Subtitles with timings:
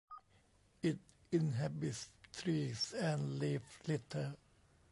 [0.81, 0.97] It
[1.31, 4.35] inhabits trees and leaf litter.